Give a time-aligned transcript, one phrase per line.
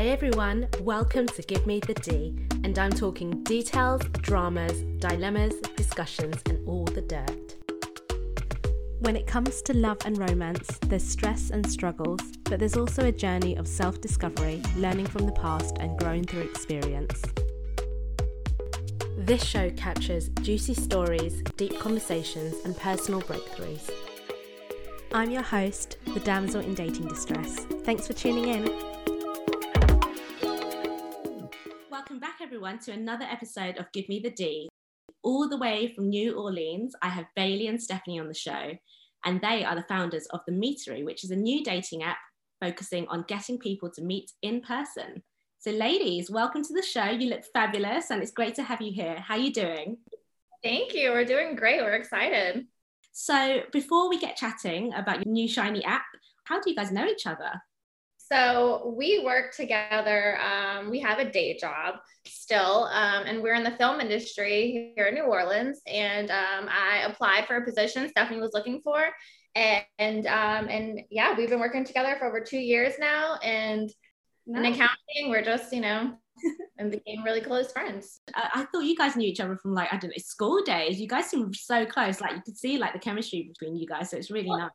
[0.00, 6.40] Hey everyone, welcome to Give Me the D, and I'm talking details, dramas, dilemmas, discussions,
[6.46, 7.56] and all the dirt.
[9.00, 13.12] When it comes to love and romance, there's stress and struggles, but there's also a
[13.12, 17.22] journey of self discovery, learning from the past, and growing through experience.
[19.18, 23.90] This show captures juicy stories, deep conversations, and personal breakthroughs.
[25.12, 27.66] I'm your host, the damsel in dating distress.
[27.84, 28.99] Thanks for tuning in.
[32.70, 34.68] Everyone, to another episode of Give Me the D.
[35.24, 38.78] All the way from New Orleans, I have Bayleigh and Stephanie on the show,
[39.24, 42.18] and they are the founders of The Meetery, which is a new dating app
[42.60, 45.24] focusing on getting people to meet in person.
[45.58, 47.06] So, ladies, welcome to the show.
[47.06, 49.18] You look fabulous, and it's great to have you here.
[49.18, 49.96] How are you doing?
[50.62, 51.10] Thank you.
[51.10, 51.80] We're doing great.
[51.80, 52.66] We're excited.
[53.10, 56.06] So, before we get chatting about your new shiny app,
[56.44, 57.50] how do you guys know each other?
[58.30, 60.38] So we work together.
[60.40, 61.96] Um, we have a day job
[62.26, 65.80] still, um, and we're in the film industry here in New Orleans.
[65.86, 69.02] And um, I applied for a position Stephanie was looking for,
[69.56, 73.36] and and, um, and yeah, we've been working together for over two years now.
[73.42, 73.92] And
[74.46, 74.64] nice.
[74.64, 76.12] in accounting, we're just you know.
[76.78, 78.20] and became really close friends.
[78.34, 80.98] I, I thought you guys knew each other from like I don't know school days.
[80.98, 82.20] You guys seem so close.
[82.20, 84.10] Like you could see like the chemistry between you guys.
[84.10, 84.70] So it's really nice.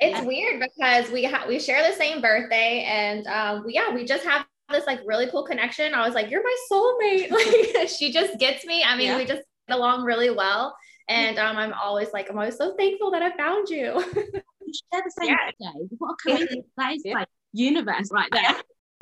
[0.00, 3.94] It's and- weird because we ha- we share the same birthday, and um, we, yeah,
[3.94, 5.94] we just have this like really cool connection.
[5.94, 7.30] I was like, "You're my soulmate!"
[7.74, 8.82] Like she just gets me.
[8.84, 9.16] I mean, yeah.
[9.16, 10.76] we just get along really well,
[11.08, 13.76] and um, I'm always like, I'm always so thankful that I found you.
[13.76, 15.36] you share the same yeah.
[15.46, 15.86] birthday.
[15.98, 16.66] What a coincidence!
[16.76, 17.14] that is yeah.
[17.14, 18.56] like universe right there.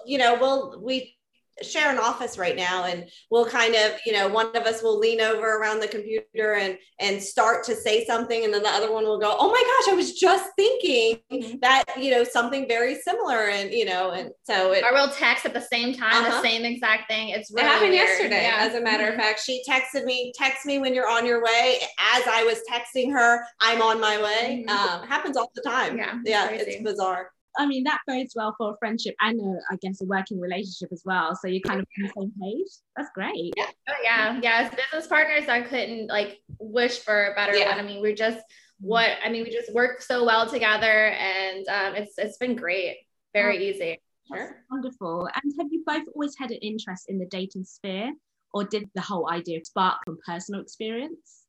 [0.05, 1.17] You know, well, we
[1.63, 4.99] share an office right now and we'll kind of you know one of us will
[4.99, 8.93] lean over around the computer and and start to say something and then the other
[8.93, 11.59] one will go oh my gosh i was just thinking mm-hmm.
[11.61, 15.45] that you know something very similar and you know and so it, or we'll text
[15.45, 16.41] at the same time uh-huh.
[16.41, 18.09] the same exact thing it's really it happened weird.
[18.09, 18.57] yesterday yeah.
[18.59, 19.21] as a matter mm-hmm.
[19.21, 21.79] of fact she texted me text me when you're on your way
[22.15, 24.69] as i was texting her i'm on my way mm-hmm.
[24.69, 26.73] um, happens all the time yeah yeah crazy.
[26.73, 30.07] it's bizarre I mean, that bodes well for a friendship and a, I guess a
[30.07, 31.37] working relationship as well.
[31.37, 32.69] So you're kind of on the same page.
[32.97, 33.53] That's great.
[33.57, 33.67] Yeah.
[33.89, 34.41] Oh, yeah.
[34.43, 34.63] Yeah.
[34.63, 37.71] As business partners, I couldn't like wish for a better yeah.
[37.71, 37.79] one.
[37.79, 38.41] I mean, we're just
[38.81, 42.97] what I mean, we just work so well together and um, it's it's been great.
[43.33, 44.01] Very oh, easy.
[44.29, 44.63] Sure.
[44.71, 45.29] Wonderful.
[45.43, 48.13] And have you both always had an interest in the dating sphere
[48.53, 51.42] or did the whole idea spark from personal experience?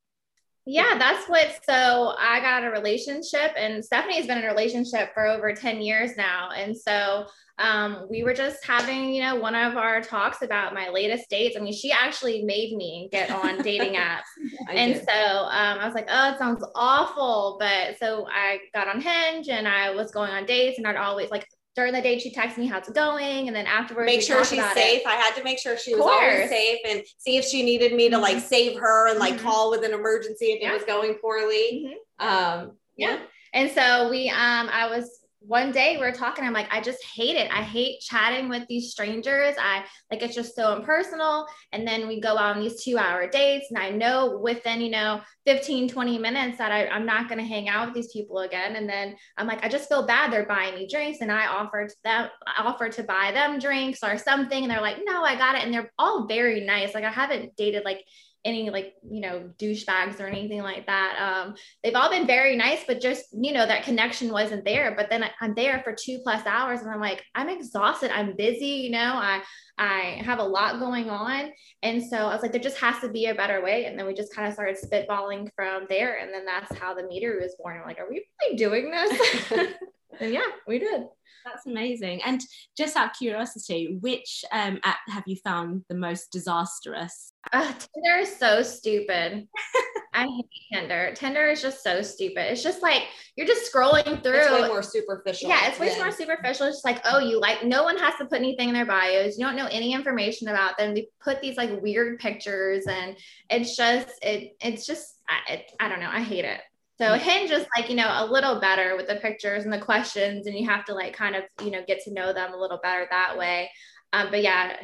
[0.65, 1.59] Yeah, that's what.
[1.67, 6.11] So I got a relationship, and Stephanie's been in a relationship for over 10 years
[6.15, 6.51] now.
[6.55, 7.25] And so
[7.59, 11.57] um, we were just having, you know, one of our talks about my latest dates.
[11.57, 14.21] I mean, she actually made me get on dating apps.
[14.69, 15.05] and did.
[15.05, 17.57] so um, I was like, oh, it sounds awful.
[17.59, 21.29] But so I got on Hinge and I was going on dates, and I'd always
[21.29, 24.43] like during the day she texted me how's it going and then afterwards make sure
[24.45, 25.07] she's safe it.
[25.07, 28.09] i had to make sure she was always safe and see if she needed me
[28.09, 28.23] to mm-hmm.
[28.23, 29.43] like save her and like mm-hmm.
[29.43, 30.69] call with an emergency if yeah.
[30.69, 32.27] it was going poorly mm-hmm.
[32.27, 33.11] um yeah.
[33.11, 33.19] yeah
[33.53, 37.03] and so we um i was one day we are talking i'm like i just
[37.03, 37.51] hate it.
[37.51, 39.55] I hate chatting with these strangers.
[39.59, 41.45] I like it's just so impersonal.
[41.71, 45.21] And then we go on these two hour dates and i know within you know
[45.45, 48.75] 15 20 minutes that I, i'm not going to hang out with these people again.
[48.75, 51.91] And then i'm like i just feel bad they're buying me drinks and i offered
[52.03, 54.63] them I offered to buy them drinks or something.
[54.63, 55.63] And they're like no i got it.
[55.63, 56.93] And they're all very nice.
[56.93, 58.03] Like i haven't dated like
[58.45, 61.17] any like you know douchebags or anything like that.
[61.19, 64.93] Um, they've all been very nice but just you know that connection wasn't there.
[64.95, 68.11] But then i'm there for two plus hours and i'm like i'm exhausted.
[68.11, 69.41] I'm busy you know i
[69.77, 71.51] i have a lot going on.
[71.81, 73.85] And so i was like there just has to be a better way.
[73.85, 76.17] And then we just kind of started spitballing from there.
[76.17, 77.77] And then that's how the Meetery was born.
[77.79, 79.51] I'm like are we really doing this
[80.19, 81.03] and yeah we did
[81.43, 82.21] that's amazing.
[82.23, 82.41] And
[82.77, 87.33] just out of curiosity, which um, app have you found the most disastrous?
[87.51, 89.47] Uh, Tinder is so stupid.
[90.13, 91.11] I hate Tinder.
[91.15, 92.51] Tinder is just so stupid.
[92.51, 93.03] It's just like
[93.35, 94.37] you're just scrolling through.
[94.37, 95.49] It's way more superficial.
[95.49, 95.99] Yeah, it's way than...
[95.99, 96.67] more superficial.
[96.67, 99.37] It's just like, oh, you like no one has to put anything in their bios.
[99.37, 100.93] You don't know any information about them.
[100.93, 103.17] They put these like weird pictures, and
[103.49, 104.55] it's just it.
[104.61, 106.11] It's just I, it, I don't know.
[106.11, 106.61] I hate it.
[107.01, 110.45] So Hinge is like, you know, a little better with the pictures and the questions,
[110.45, 112.79] and you have to like kind of, you know, get to know them a little
[112.83, 113.69] better that way.
[114.11, 114.77] Um, but yeah,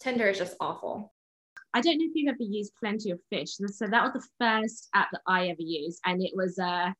[0.00, 1.12] Tinder is just awful.
[1.74, 3.56] I don't know if you've ever used Plenty of Fish.
[3.66, 6.90] So that was the first app that I ever used, and it was uh,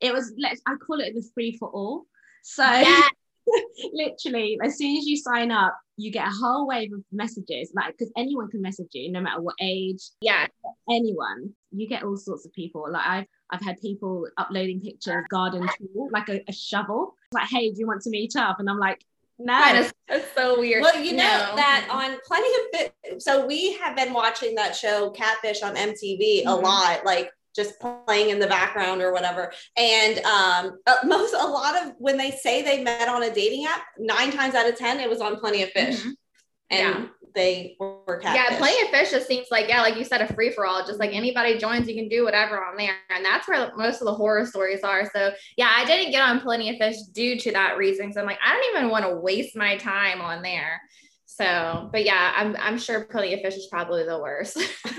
[0.00, 2.04] it was let's I call it the free for all.
[2.42, 3.08] So yeah.
[3.92, 7.94] literally, as soon as you sign up, you get a whole wave of messages, like
[7.96, 10.02] because anyone can message you, no matter what age.
[10.20, 10.46] Yeah,
[10.90, 11.54] anyone.
[11.72, 12.86] You get all sorts of people.
[12.90, 17.14] Like I've I've had people uploading pictures, garden tool, like a, a shovel.
[17.32, 18.58] Like, hey, do you want to meet up?
[18.58, 19.00] And I'm like,
[19.38, 20.82] No, Kind of, it's so weird.
[20.82, 21.56] Well, you know No.
[21.56, 23.22] that on Plenty of Fish.
[23.22, 26.62] So we have been watching that show Catfish on MTV a Mhm.
[26.62, 29.52] lot, like just playing in the background or whatever.
[29.76, 33.66] And um, uh, most a lot of when they say they met on a dating
[33.66, 36.12] app, nine times out of ten it was on Plenty of Fish, Mhm.
[36.70, 37.06] and Yeah.
[37.34, 38.52] They were catfish.
[38.52, 40.86] Yeah, plenty of fish just seems like yeah, like you said, a free for all.
[40.86, 44.06] Just like anybody joins, you can do whatever on there, and that's where most of
[44.06, 45.10] the horror stories are.
[45.14, 48.12] So yeah, I didn't get on plenty of fish due to that reason.
[48.12, 50.80] So I'm like, I don't even want to waste my time on there.
[51.26, 54.56] So, but yeah, I'm I'm sure plenty of fish is probably the worst.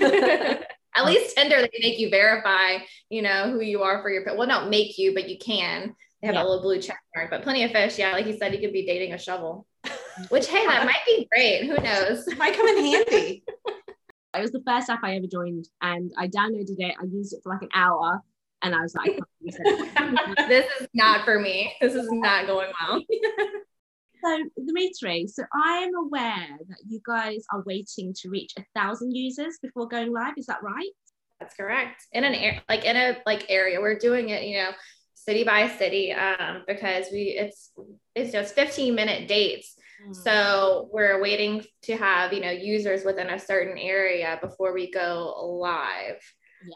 [0.94, 2.78] At least Tinder, they make you verify,
[3.10, 4.24] you know, who you are for your.
[4.36, 5.94] Well, not make you, but you can.
[6.22, 6.42] They have Yeah.
[6.42, 7.30] a little blue check mark.
[7.30, 9.66] But plenty of fish, yeah, like you said, you could be dating a shovel.
[10.28, 11.66] Which hey, that might be great.
[11.66, 12.26] Who knows?
[12.38, 13.44] Might come in handy.
[14.34, 16.96] it was the first app I ever joined, and I downloaded it.
[17.00, 18.20] I used it for like an hour,
[18.62, 20.38] and I was like, I can't use it.
[20.48, 21.74] this is not for me.
[21.80, 23.02] This is not going well.
[24.24, 28.64] So The Meetery, so I am aware that you guys are waiting to reach a
[28.74, 30.34] thousand users before going live.
[30.36, 30.90] Is that right?
[31.38, 32.02] That's correct.
[32.12, 34.70] In an air, like in a like area, we're doing it, you know,
[35.14, 37.70] city by city, um, because we it's
[38.14, 39.76] it's just 15 minute dates.
[40.12, 45.58] So we're waiting to have you know users within a certain area before we go
[45.60, 46.20] live.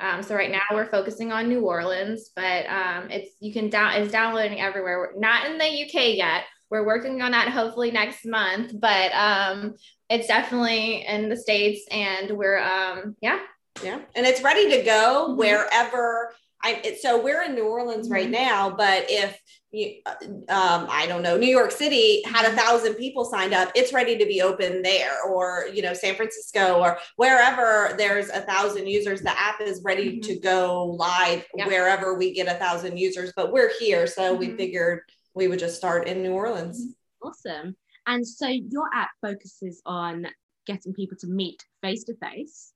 [0.01, 4.01] Um, so right now we're focusing on New Orleans, but um, it's you can down
[4.01, 4.99] it's downloading everywhere.
[4.99, 6.45] We're not in the UK yet.
[6.71, 9.75] We're working on that hopefully next month, but um,
[10.09, 13.41] it's definitely in the states, and we're um, yeah
[13.83, 15.37] Yeah, and it's ready to go Mhm.
[15.37, 16.35] wherever.
[16.62, 18.33] I it, so we're in New Orleans right Mhm.
[18.33, 19.41] now, but if
[19.73, 20.03] you,
[20.49, 22.59] um, I don't know, New York City had Mm-hmm.
[22.59, 26.17] a thousand people signed up, it's ready to be open there, or you know, San
[26.17, 30.23] Francisco, or wherever there's a thousand users, the app is ready Mhm.
[30.23, 33.33] to go live wherever we get a thousand users.
[33.35, 34.57] But we're here, so we Mhm.
[34.57, 35.01] figured
[35.35, 36.95] we would just start in New Orleans.
[37.23, 37.77] Awesome.
[38.07, 40.27] And so your app focuses on
[40.67, 42.73] getting people to meet face to face.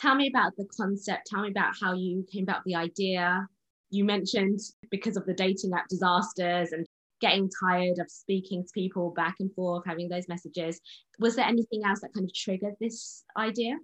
[0.00, 1.26] Tell me about the concept.
[1.26, 3.46] Tell me about how you came about the idea.
[3.90, 4.60] You mentioned
[4.90, 6.86] because of the dating app disasters and
[7.20, 10.80] getting tired of speaking to people back and forth, having those messages.
[11.18, 13.76] Was there anything else that kind of triggered this idea?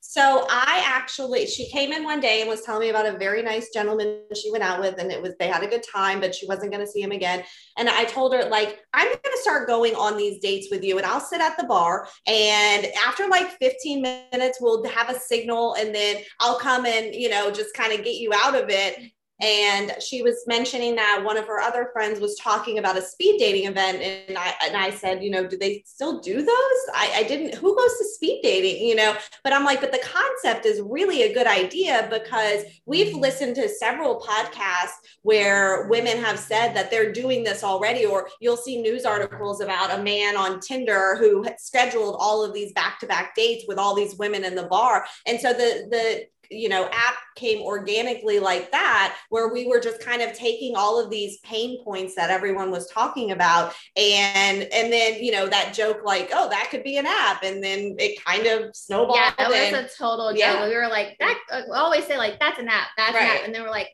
[0.00, 3.42] So I actually, she came in one day and was telling me about a very
[3.42, 6.34] nice gentleman she went out with, and it was they had a good time, but
[6.34, 7.42] she wasn't going to see him again.
[7.76, 10.96] And I told her like, I'm going to start going on these dates with you,
[10.96, 15.74] and I'll sit at the bar, and after like 15 minutes, we'll have a signal,
[15.74, 19.10] and then I'll come and you know just kind of get you out of it.
[19.40, 23.38] And she was mentioning that one of her other friends was talking about a speed
[23.38, 26.80] dating event, and I and I said, you know, do they still do those?
[26.94, 27.54] I, I didn't.
[27.56, 28.86] Who goes to speed dating?
[28.86, 33.14] You know, but I'm like, but the concept is really a good idea because we've
[33.14, 38.56] listened to several podcasts where women have said that they're doing this already, or you'll
[38.56, 43.66] see news articles about a man on Tinder who scheduled all of these back-to-back dates
[43.68, 45.04] with all these women in the bar.
[45.26, 50.00] And so the the you know app came organically like that where we were just
[50.00, 54.92] kind of taking all of these pain points that everyone was talking about and and
[54.92, 58.22] then you know that joke like oh that could be an app and then it
[58.24, 60.38] kind of snowballed yeah, that and- was a total joke.
[60.38, 60.68] Yeah.
[60.68, 61.38] We were like, that
[61.68, 63.88] we always say like that's an app, that's an app, and then we're like,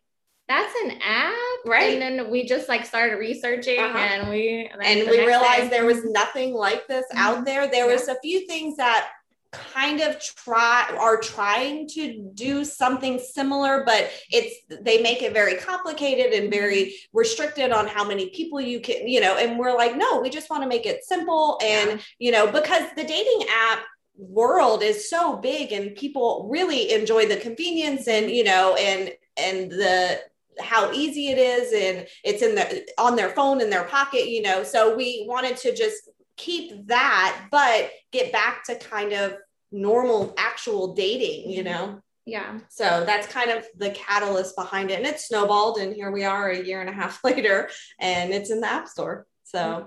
[0.49, 1.35] that's an app,
[1.65, 1.93] Right.
[2.01, 3.97] And then we just like started researching, Uh-huh.
[3.97, 7.19] and we then and we realized day- there was nothing like this Mhm.
[7.19, 9.09] out there there was a few things that
[9.53, 15.57] kind of try are trying to do something similar but it's they make it very
[15.57, 16.61] complicated and mm-hmm.
[16.61, 20.31] very restricted on how many people you can you know and we're like no we
[20.31, 21.97] just want to make it simple and Yeah.
[22.19, 23.81] you know because the dating app
[24.17, 29.71] world is so big and people really enjoy the convenience and you know and and
[29.71, 30.21] the
[30.61, 34.43] how easy it is and it's in the on their phone in their pocket you
[34.43, 39.37] know so we wanted to just keep that but get back to kind of
[39.71, 41.73] normal actual dating you mm-hmm.
[41.73, 42.01] know?
[42.25, 44.99] Yeah, so that's kind of the catalyst behind it.
[44.99, 48.51] And it snowballed and here we are a year and a half later and it's
[48.51, 49.27] in the app store.
[49.45, 49.87] So mm-hmm.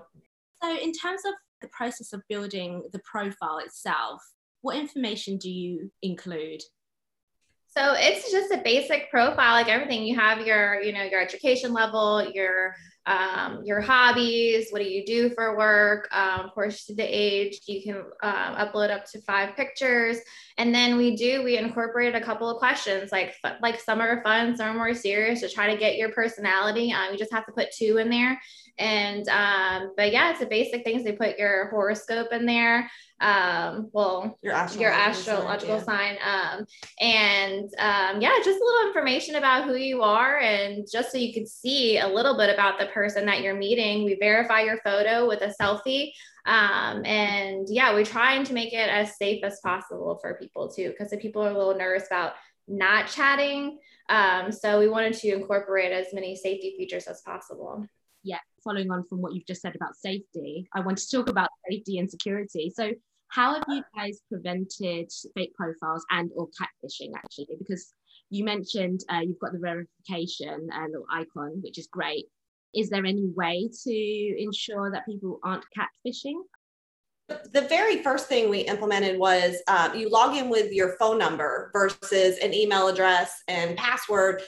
[0.65, 4.21] So, in terms of the process of building the profile itself,
[4.61, 6.61] what information do you include?
[7.77, 10.03] So it's just a basic profile, like everything.
[10.03, 12.73] You have your, you know, your education level, your
[13.05, 14.69] um, your hobbies.
[14.71, 16.07] What do you do for work?
[16.15, 17.59] Um, of course, the age.
[17.67, 20.17] You can um, upload up to five pictures,
[20.57, 24.55] and then we do we incorporate a couple of questions, like like some are fun,
[24.55, 26.93] some are more serious, to try to get your personality.
[26.93, 28.39] Um, you just have to put two in there,
[28.77, 31.03] and um, but yeah, it's the basic things.
[31.03, 32.89] They put your horoscope in there.
[33.21, 36.65] Um, well, your astrological, your astrological sign, sign um
[36.99, 41.33] and um yeah just a little information about who you are and just so you
[41.33, 44.03] could see a little bit about the person that you're meeting.
[44.03, 46.11] We verify your photo with a selfie.
[46.45, 50.89] Um, and yeah, we're trying to make it as safe as possible for people too,
[50.89, 52.33] because the people are a little nervous about
[52.67, 53.79] not chatting.
[54.09, 57.87] Um, so we wanted to incorporate as many safety features as possible.
[58.25, 61.49] Yeah, following on from what you've just said about safety, I want to talk about
[61.69, 62.73] safety and security.
[62.75, 62.91] So
[63.27, 67.55] how have you guys prevented fake profiles and or catfishing actually?
[67.59, 67.93] Because
[68.31, 72.25] you mentioned uh, you've got the verification uh, little icon, which is great.
[72.73, 76.41] Is there any way to ensure that people aren't catfishing?
[77.27, 81.71] the very first thing we implemented was um, you log in with your phone number
[81.73, 84.43] versus an email address and password.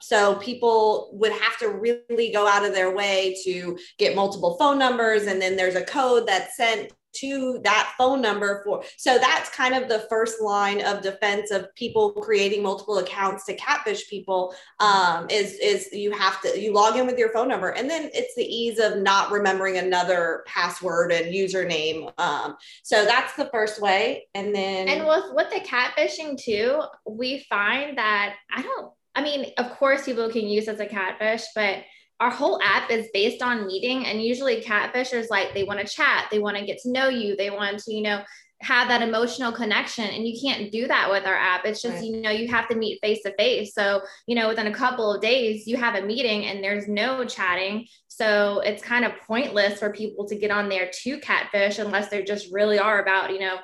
[0.00, 4.78] So people would have to really go out of their way to get multiple phone
[4.78, 9.50] numbers, and then there's a code that's sent to that phone number for so that's
[9.50, 14.54] kind of the first line of defense of people creating multiple accounts to catfish people
[14.80, 18.10] um, is is you have to you log in with your phone number and then
[18.14, 23.80] it's the ease of not remembering another password and username um, so that's the first
[23.80, 29.22] way and then and with with the catfishing too we find that i don't i
[29.22, 31.82] mean of course people can use as a catfish but
[32.20, 36.28] our whole app is based on meeting and usually catfishers like they want to chat
[36.30, 38.22] they want to get to know you they want to you know
[38.62, 42.04] have that emotional connection and you can't do that with our app it's just right.
[42.04, 45.12] you know you have to meet face to face so you know within a couple
[45.12, 49.80] of days you have a meeting and there's no chatting so it's kind of pointless
[49.80, 53.40] for people to get on there to catfish unless they just really are about you
[53.40, 53.56] know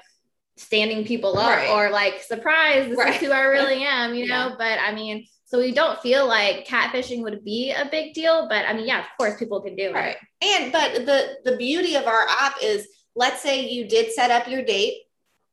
[0.56, 1.70] standing people up right.
[1.70, 3.14] or like surprise this right.
[3.14, 6.66] is who i really am you know but i mean so we don't feel like
[6.66, 9.92] catfishing would be a big deal, but I mean, yeah, of course people can do
[9.94, 10.14] right.
[10.14, 10.44] it.
[10.44, 12.86] And but the the beauty of our app is
[13.16, 14.98] let's say you did set up your date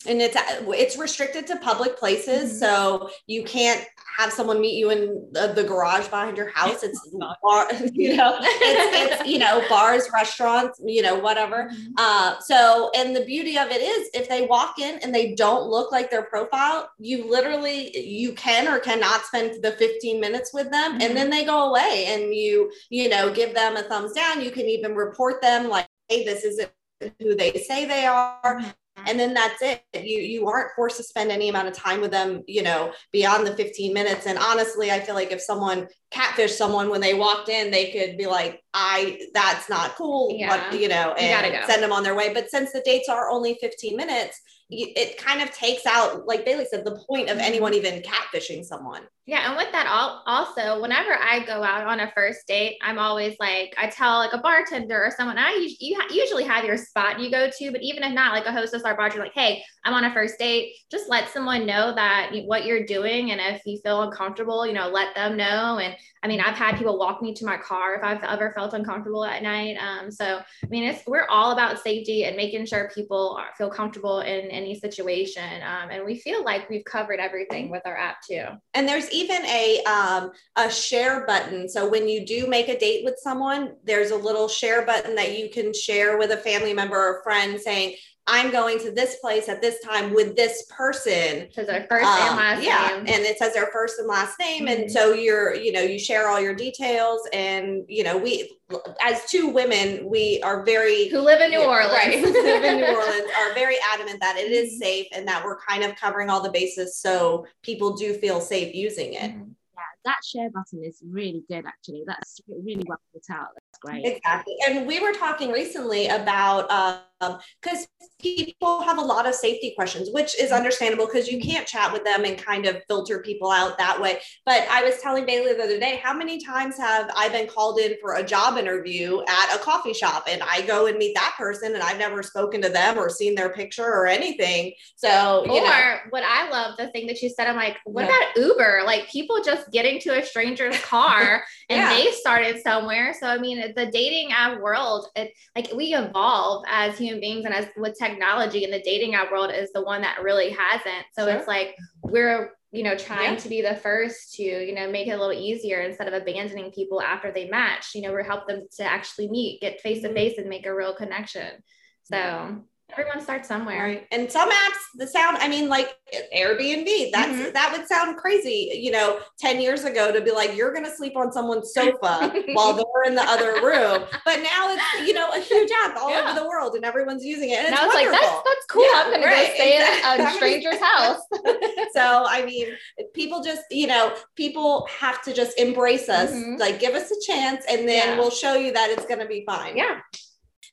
[0.06, 2.58] and it's it's restricted to public places mm-hmm.
[2.58, 3.86] so you can't
[4.18, 6.84] have someone meet you in the, the garage behind your house.
[6.84, 7.10] It's
[7.44, 11.70] bar, you know it's, it's, you know bars restaurants you know whatever.
[11.72, 11.94] Mm-hmm.
[11.98, 15.68] uh, so and the beauty of it is if they walk in and they don't
[15.68, 20.72] look like their profile you literally you can or cannot spend the 15 minutes with
[20.72, 21.02] them mm-hmm.
[21.02, 24.42] and then they go away and you you know give them a thumbs down.
[24.42, 26.72] You can even report them like hey this isn't
[27.20, 28.40] who they say they are.
[28.44, 28.70] Mm-hmm
[29.08, 32.12] and then that's it you you aren't forced to spend any amount of time with
[32.12, 36.54] them you know beyond the 15 minutes and honestly i feel like if someone catfish
[36.56, 40.50] someone when they walked in they could be like i that's not cool yeah.
[40.50, 41.68] what you know and you go.
[41.68, 45.42] send them on their way but since the dates are only 15 minutes it kind
[45.42, 47.86] of takes out, like Bayleigh said, the point of anyone mm-hmm.
[47.86, 49.04] even catfishing someone.
[49.28, 49.48] Yeah.
[49.48, 53.36] And with that, all also, whenever I go out on a first date, I'm always
[53.40, 57.32] like, I tell like a bartender or someone, I you usually have your spot you
[57.32, 60.04] go to, but even if not, like a hostess or bartender, like, hey, I'm on
[60.04, 63.32] a first date, just let someone know that what you're doing.
[63.32, 65.80] And if you feel uncomfortable, you know, let them know.
[65.80, 68.74] And I mean, I've had people walk me to my car if I've ever felt
[68.74, 69.78] uncomfortable at night.
[69.78, 73.70] Um, so, I mean, it's, we're all about safety and making sure people are, feel
[73.70, 75.62] comfortable in any situation.
[75.64, 78.46] Um, and we feel like we've covered everything with our app too.
[78.74, 81.70] And there's even a um, a share button.
[81.70, 85.38] So when you do make a date with someone, there's a little share button that
[85.38, 87.96] you can share with a family member or friend saying,
[88.28, 91.48] I'm going to this place at this time with this person.
[91.54, 93.00] Says their first um, and last yeah, name.
[93.02, 94.82] and it says their first and last name, mm-hmm.
[94.82, 98.58] and so you're, you know, you share all your details, and you know, we,
[99.04, 102.24] as two women, we are very who live in New Orleans, right?
[102.24, 104.84] live in New Orleans, are very adamant that it is mm-hmm.
[104.84, 108.74] safe and that we're kind of covering all the bases so people do feel safe
[108.74, 109.32] using it.
[109.32, 109.52] Mm-hmm.
[109.76, 111.66] Yeah, that share button is really good.
[111.68, 113.50] Actually, that's really well put out.
[113.54, 114.04] That's great.
[114.04, 116.66] Exactly, and we were talking recently about.
[116.72, 121.40] Uh, because um, people have a lot of safety questions, which is understandable because you
[121.40, 124.20] can't chat with them and kind of filter people out that way.
[124.46, 127.80] But I was telling Bayleigh the other day, how many times have I been called
[127.80, 131.36] in for a job interview at a coffee shop and I go and meet that
[131.38, 134.74] person and I've never spoken to them or seen their picture or anything.
[134.96, 135.98] So, or know.
[136.10, 138.18] what I love, the thing that you said, I'm like, what yeah.
[138.18, 138.82] about Uber?
[138.86, 141.90] Like people just getting to a stranger's car and yeah.
[141.90, 143.14] they started somewhere.
[143.20, 147.54] So, I mean, the dating app world, it, like we evolve as human beings and
[147.54, 151.06] as with technology and the dating app world is the one that really hasn't.
[151.14, 151.36] So sure.
[151.36, 153.40] it's like we're you know trying yeah.
[153.40, 156.72] to be the first to you know make it a little easier instead of abandoning
[156.72, 157.96] people after they match.
[157.96, 160.16] You know, we help them to actually meet, get face to mm-hmm.
[160.16, 161.64] face, and make a real connection.
[162.04, 164.08] So everyone starts somewhere right.
[164.12, 165.98] and some apps the sound i mean like
[166.36, 167.52] airbnb that's mm-hmm.
[167.52, 171.18] that would sound crazy you know 10 years ago to be like you're gonna sleep
[171.18, 175.40] on someone's sofa while they're in the other room but now it's you know a
[175.40, 176.30] huge app all yeah.
[176.30, 178.84] over the world and everyone's using it and now it's, it's like that's, that's cool
[178.84, 179.48] yeah, i'm gonna right.
[179.48, 180.24] go stay exactly.
[180.24, 181.22] at a stranger's house
[181.94, 182.68] so I mean,
[183.14, 186.60] people just, you know, people have to just embrace us, Mhm.
[186.60, 188.20] like give us a chance, and then Yeah.
[188.20, 189.78] we'll show you that it's gonna be fine.
[189.78, 190.02] Yeah.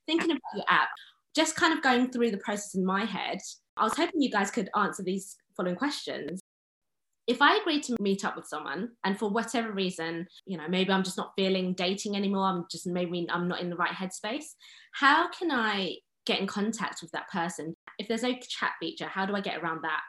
[0.06, 0.88] Thinking about the app,
[1.34, 3.38] just kind of going through the process in my head,
[3.76, 6.40] I was hoping you guys could answer these following questions.
[7.26, 10.90] If I agree to meet up with someone and for whatever reason, you know, maybe
[10.90, 14.46] I'm just not feeling dating anymore, I'm just maybe I'm not in the right headspace,
[14.92, 15.96] how can I
[16.26, 17.74] get in contact with that person?
[17.98, 20.00] If there's no chat feature, how do I get around that?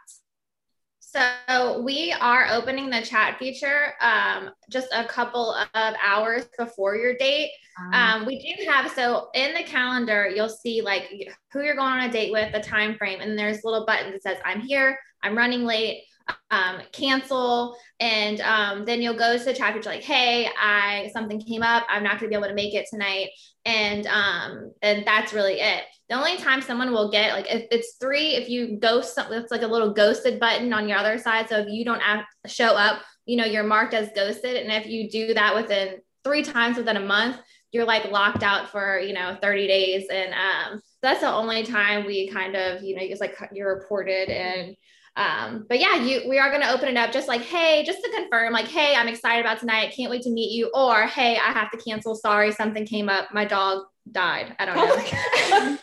[1.13, 7.15] So we are opening the chat feature um, just a couple of hours before your
[7.15, 7.51] date.
[7.93, 11.11] Um, we do have so in the calendar you'll see like
[11.51, 14.11] who you're going on a date with, the time frame, and there's a little button
[14.11, 16.03] that says I'm here, I'm running late,
[16.51, 21.41] um, cancel, and um, then you'll go to the chat feature like, hey, I something
[21.41, 23.29] came up, I'm not gonna be able to make it tonight,
[23.65, 25.83] and um, and that's really it.
[26.09, 29.61] The only time someone will get like if it's three, if you ghost it's like
[29.61, 31.49] a little ghosted button on your other side.
[31.49, 34.87] So if you don't have, show up, you know you're marked as ghosted, and if
[34.87, 37.37] you do that within three times within a month
[37.73, 40.07] you're like locked out for you know 30 days.
[40.09, 44.29] And um that's the only time we kind of you know it's like you're reported
[44.29, 44.75] and
[45.15, 48.03] um but yeah you we are going to open it up just like hey just
[48.03, 51.37] to confirm like hey i'm excited about tonight can't wait to meet you or hey
[51.37, 54.95] i have to cancel sorry something came up my dog died i don't know
[55.53, 55.79] and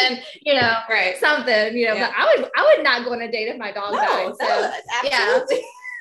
[0.00, 1.16] then you know right.
[1.18, 2.08] something you know Yeah.
[2.08, 4.46] but i would i would not go on a date if my dog died so
[4.46, 4.72] no,
[5.04, 5.40] yeah.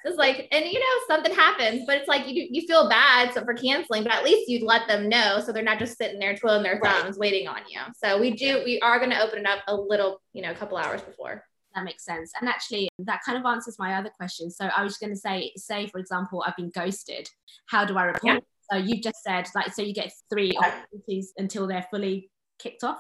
[0.06, 3.44] it's like, and you know, something happens, but it's like you you feel bad so
[3.44, 6.34] for canceling, but at least you'd let them know so they're not just sitting there
[6.36, 7.02] twiddling their Right.
[7.04, 7.80] thumbs waiting on you.
[8.02, 10.56] So we do, we are going to open it up a little, you know, a
[10.56, 11.44] couple hours before.
[11.78, 12.32] That makes sense.
[12.40, 14.50] And actually, that kind of answers my other question.
[14.50, 17.30] So I was going to say, say for example, I've been ghosted.
[17.68, 18.24] How do I report?
[18.24, 18.40] Yeah.
[18.72, 23.00] So you've just said like, so you get three opportunities until they're fully kicked off.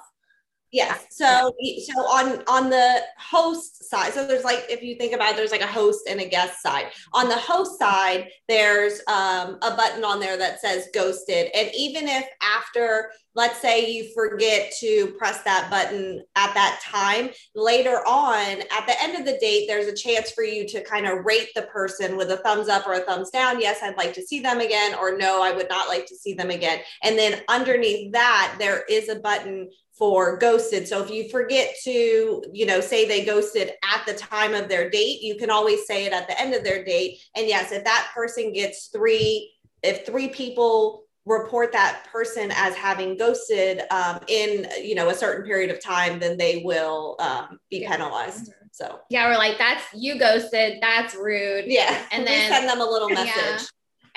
[0.71, 1.05] Yes.
[1.11, 1.53] So
[1.85, 5.51] so on on the host side, so there's like if you think about it, there's
[5.51, 6.87] like a host and a guest side.
[7.13, 11.49] On the host side, there's um, a button on there that says ghosted.
[11.55, 17.29] And even if after, let's say you forget to press that button at that time,
[17.55, 21.07] later on at the end of the date, there's a chance for you to kind
[21.07, 23.61] of rate the person with a thumbs up or a thumbs down.
[23.61, 26.33] Yes, I'd like to see them again, or no, I would not like to see
[26.33, 26.81] them again.
[27.03, 30.87] And then underneath that, there is a button for ghosted.
[30.87, 34.89] So if you forget to, you know, say they ghosted at the time of their
[34.89, 37.19] date, you can always say it at the end of their date.
[37.35, 39.51] And yes, if that person gets three,
[39.83, 45.45] if three people report that person as having ghosted um, in, you know, a certain
[45.45, 47.91] period of time, then they will um, be Yeah.
[47.91, 48.51] penalized.
[48.71, 50.77] So Yeah, we're like, that's you ghosted.
[50.81, 51.65] That's rude.
[51.67, 53.59] yeah, And we then- send them a little Yeah.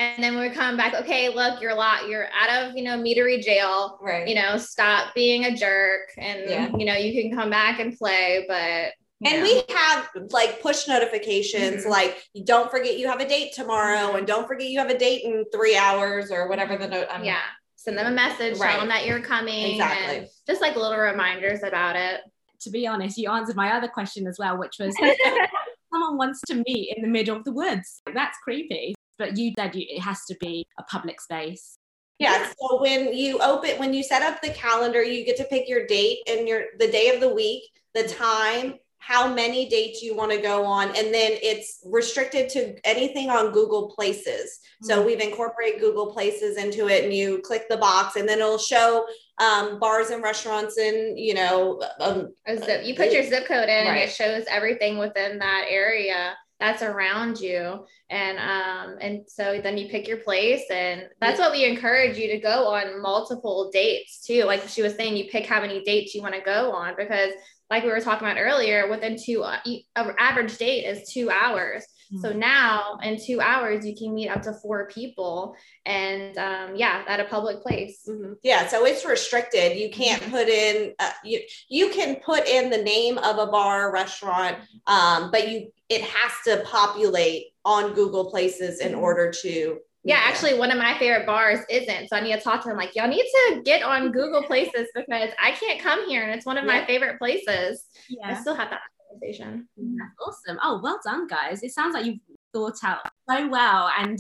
[0.01, 0.15] Message.
[0.17, 0.95] And then we're coming back.
[0.95, 2.09] Okay, look, you're a lot.
[2.09, 3.99] You're out of you know Meetery jail.
[4.03, 4.27] Right.
[4.27, 6.71] You know, stop being a jerk, and Yeah.
[6.77, 8.45] you know you can come back and play.
[8.49, 9.43] But And know.
[9.43, 11.91] we have like push notifications, Mhm.
[11.91, 14.17] like don't forget you have a date tomorrow, mm-hmm.
[14.19, 16.95] and don't forget you have a date in three hours or whatever the mm-hmm.
[16.95, 17.09] note.
[17.11, 17.43] I'm- yeah,
[17.77, 18.71] send them a message, Right.
[18.71, 20.17] tell them that you're coming, Exactly.
[20.19, 22.23] and just like little reminders about it.
[22.63, 24.95] To be honest, you answered my other question as well, which was
[25.93, 28.03] someone wants to meet in the middle of the woods.
[28.15, 28.95] That's creepy.
[29.21, 31.77] But you said you, it has to be a public space.
[32.19, 32.51] Yeah.
[32.59, 35.87] So when you open, when you set up the calendar, you get to pick your
[35.87, 37.63] date and your the day of the week,
[37.95, 42.77] the time, how many dates you want to go on, and then it's restricted to
[42.85, 44.61] anything on Google Places.
[44.83, 48.59] So we've incorporated Google Places into it, and you click the box, and then it'll
[48.59, 49.07] show
[49.39, 53.87] um, bars and restaurants, and you know, um, zip, you put your zip code in,
[53.87, 59.79] and it shows everything within that area that's around you, and um, and so then
[59.79, 64.25] you pick your place, and that's what we encourage you to go on multiple dates
[64.25, 64.45] too.
[64.45, 67.33] Like she was saying, you pick how many dates you want to go on because,
[67.71, 69.59] like we were talking about earlier, within two, uh,
[69.97, 71.85] an average date is two hours.
[72.19, 75.55] So now in two hours, you can meet up to four people
[75.87, 78.03] and um, yeah, at a public place.
[78.09, 78.35] Mhm.
[78.43, 79.79] Yeah, so it's restricted.
[79.79, 83.89] You can't put in uh, you you can put in the name of a bar
[83.89, 84.57] or restaurant,
[84.89, 89.03] um, but you it has to populate on Google Places in Mhm.
[89.03, 89.79] order to.
[90.03, 92.09] Yeah, actually, one of my favorite bars isn't.
[92.09, 94.89] So I need to talk to them like, y'all need to get on Google Places
[94.95, 97.85] because I can't come here and it's one of my favorite places.
[98.09, 98.31] Yeah.
[98.31, 99.69] I still have that conversation.
[99.77, 100.59] That's awesome.
[100.63, 101.63] Oh, well done, guys.
[101.63, 102.19] It sounds like you've
[102.53, 103.91] thought out so well.
[103.99, 104.19] And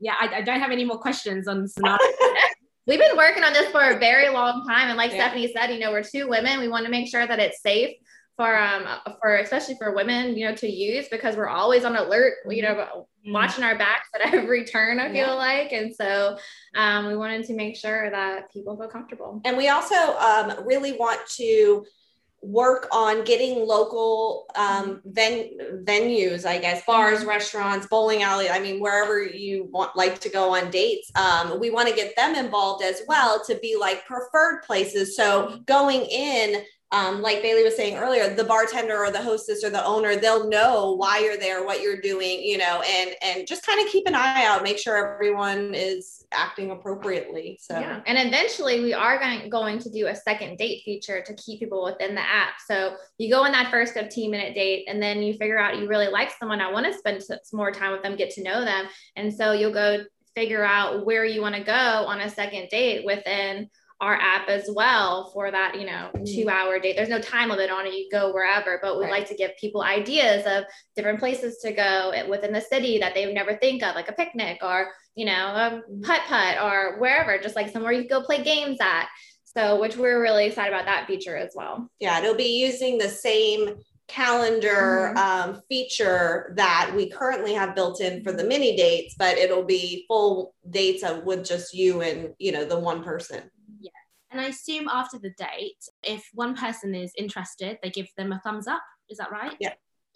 [0.00, 1.98] yeah, I, I don't have any more questions on scenario.
[2.86, 4.88] We've been working on this for a very long time.
[4.88, 5.26] And like Yeah.
[5.28, 6.60] Stephanie said, you know, we're two women.
[6.60, 7.96] We want to make sure that it's safe
[8.36, 8.84] for um
[9.22, 13.06] for especially for women, you know, to use because we're always on alert, you know,
[13.28, 15.32] watching our backs at every turn, I feel Yeah.
[15.34, 15.72] like.
[15.72, 16.36] And so
[16.74, 19.40] um we wanted to make sure that people feel comfortable.
[19.46, 21.86] And we also um, really want to
[22.44, 28.50] work on getting local um, ven- venues, I guess, bars, restaurants, bowling alley.
[28.50, 31.10] I mean, wherever you want like to go on dates.
[31.14, 35.16] Um, we want to get them involved as well to be like preferred places.
[35.16, 39.70] So going in, um, like Bayleigh was saying earlier, the bartender or the hostess or
[39.70, 43.66] the owner, they'll know why you're there, what you're doing, you know, and and just
[43.66, 47.58] kind of keep an eye out, make sure everyone is acting appropriately.
[47.60, 48.00] So yeah.
[48.06, 51.82] And eventually we are going, going to do a second date feature to keep people
[51.84, 52.54] within the app.
[52.66, 55.88] So you go on that first 15 minute date and then you figure out you
[55.88, 56.60] really like someone.
[56.60, 58.86] I want to spend some more time with them, get to know them.
[59.16, 63.04] And so you'll go figure out where you want to go on a second date
[63.04, 63.70] within
[64.04, 66.24] our app as well for that, you know, Mm-hmm.
[66.42, 66.94] two hour date.
[66.96, 67.94] There's no time limit on it.
[67.94, 69.12] You go wherever, but we Right.
[69.12, 70.64] like to give people ideas of
[70.94, 74.12] different places to go within the city that they would never think of, like a
[74.12, 76.02] picnic or, you know, a Mm-hmm.
[76.02, 79.08] putt putt or wherever, just like somewhere you could go play games at.
[79.56, 81.88] So, which we're really excited about that feature as well.
[82.00, 83.76] yeah, it'll be using the same
[84.08, 85.18] calendar Mhm.
[85.18, 90.04] um, feature that we currently have built in for the mini dates, but it'll be
[90.08, 93.40] full dates of, with just you and you know the one person.
[94.34, 98.40] And I assume after the date, if one person is interested, they give them a
[98.40, 98.82] thumbs up.
[99.08, 99.56] Is that right?
[99.60, 99.74] Yeah.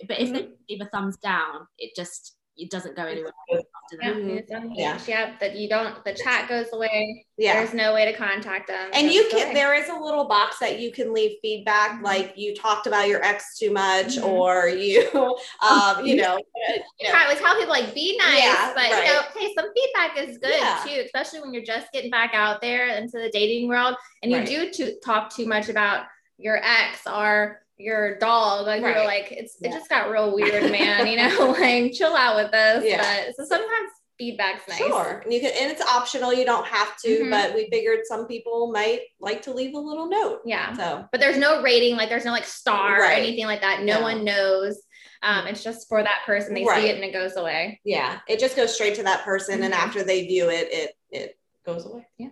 [0.09, 0.53] But if they mm-hmm.
[0.69, 4.71] give a thumbs down, it just it doesn't go anywhere after Yeah, that.
[4.75, 4.99] Yeah.
[5.07, 7.25] yeah, that you don't, the chat goes away.
[7.39, 7.55] Yeah.
[7.55, 8.91] There's no way to contact them.
[8.93, 9.55] and you can away.
[9.55, 12.03] there is a little box that you can leave feedback Mhm.
[12.03, 14.25] like you talked about your ex too much Mhm.
[14.27, 15.09] or you
[15.63, 16.37] um you know,
[17.01, 19.07] you know tell people like be nice, Yeah, but right.
[19.07, 20.83] you know, hey, some feedback is good Yeah.
[20.85, 24.39] too, especially when you're just getting back out there into the dating world and you
[24.39, 24.49] Right.
[24.49, 26.07] do to talk too much about
[26.39, 28.67] your ex or your dog.
[28.67, 29.07] Like you're Right.
[29.07, 31.07] like, it's it just got real weird, man.
[31.07, 32.85] You know, like chill out with this.
[32.85, 33.27] Yeah.
[33.27, 34.79] But so sometimes feedback's nice.
[34.79, 35.21] Sure.
[35.25, 37.31] And you can and it's optional, you don't have to, mm-hmm.
[37.31, 40.41] but we figured some people might like to leave a little note.
[40.45, 40.73] Yeah.
[40.75, 43.83] So But there's no rating, like there's no like star or anything like that.
[43.83, 44.03] No No.
[44.03, 44.81] one knows.
[45.23, 46.55] Um, it's just for that person.
[46.55, 46.83] They Right.
[46.83, 47.81] see it and it goes away.
[47.85, 49.79] yeah, it just goes straight to that person and Mhm.
[49.79, 52.07] after they view it, it it goes away.
[52.19, 52.29] Yeah.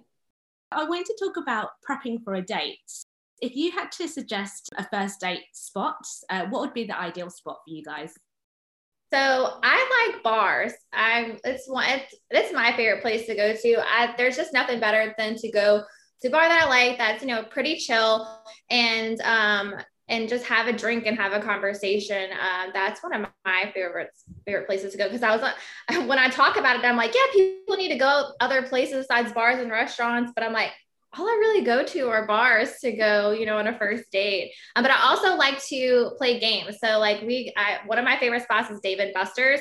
[0.72, 2.78] I wanted to talk about prepping for a date.
[3.40, 7.31] If you had to suggest a first date spot, uh, what would be the ideal
[7.31, 8.14] spot for you guys?
[9.12, 10.72] So I like bars.
[10.92, 13.77] I it's one it's, it's my favorite place to go to.
[13.79, 15.85] I, there's just nothing better than to go
[16.22, 18.27] to a bar that I like that's you know pretty chill
[18.70, 19.75] and um
[20.09, 22.31] and just have a drink and have a conversation.
[22.33, 24.11] Uh, that's one of my favorite
[24.44, 25.42] favorite places to go because I was
[26.09, 29.33] when I talk about it, I'm like, yeah, people need to go other places besides
[29.33, 30.70] bars and restaurants, but I'm like.
[31.18, 34.52] All I really go to are bars to go, you know, on a first date.
[34.74, 36.76] Um, but I also like to play games.
[36.83, 39.61] So like we, I, one of my favorite spots is Dave & Buster's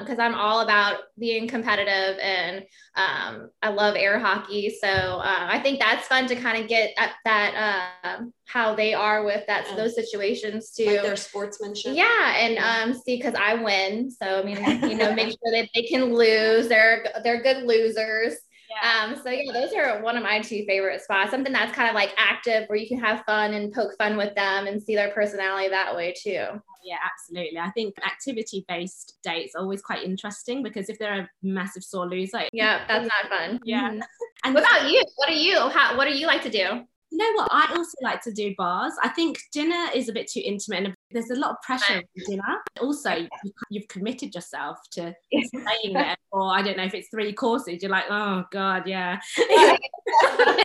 [0.00, 2.64] because I'm all about being competitive and
[2.96, 4.74] um, I love air hockey.
[4.80, 8.94] So uh, I think that's fun to kind of get at that uh, how they
[8.94, 9.76] are with that Yeah.
[9.76, 10.86] those situations too.
[10.86, 11.94] Like their sportsmanship.
[11.94, 14.56] Yeah, and um, see, because I win, so I mean,
[14.90, 16.68] you know, make sure that they can lose.
[16.68, 18.36] They're they're good losers.
[18.82, 21.30] Um, so yeah, those are one of my two favorite spots.
[21.30, 24.34] Something that's kind of like active, where you can have fun and poke fun with
[24.34, 26.46] them and see their personality that way too.
[26.84, 27.58] Yeah, absolutely.
[27.58, 32.06] I think activity based dates are always quite interesting because if they're a massive sore
[32.06, 33.60] loser, Yeah, that's not fun.
[33.64, 33.90] Yeah.
[33.90, 34.02] Mhm.
[34.44, 35.02] And What about you?
[35.16, 35.68] What are you?
[35.68, 35.96] How?
[35.96, 36.84] What do you like to do?
[37.10, 37.48] you know what?
[37.50, 38.92] I also like to do bars.
[39.02, 42.02] I think dinner is a bit too intimate and there's a lot of pressure on
[42.26, 42.58] dinner.
[42.80, 43.28] Also, you-
[43.70, 47.82] you've committed yourself to staying there for, I don't know if it's three courses.
[47.82, 49.18] You're like, oh God, yeah.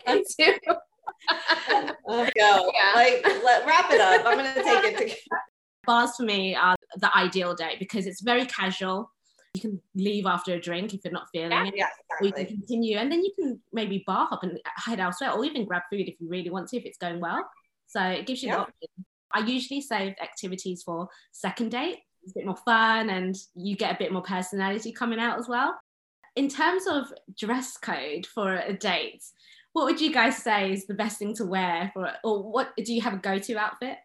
[0.06, 0.36] Let's
[1.28, 2.72] oh, go.
[2.74, 2.92] Yeah.
[2.94, 4.26] Like let wrap it up.
[4.26, 5.16] I'm gonna take it to
[5.86, 9.10] Bars for me are the ideal day because it's very casual.
[9.54, 11.74] You can leave after a drink if you're not feeling it.
[11.76, 11.88] yeah,
[12.20, 15.44] Or you can continue and then you can maybe bar hop and head elsewhere or
[15.44, 17.46] even grab food if you really want to if it's going well
[17.86, 18.88] so it gives you the option
[19.34, 23.94] i usually save activities for second date it's a bit more fun and you get
[23.94, 25.78] a bit more personality coming out as well
[26.36, 29.22] in terms of dress code for a date
[29.72, 32.92] what would you guys say is the best thing to wear for or what do
[32.94, 33.98] you have a go-to outfit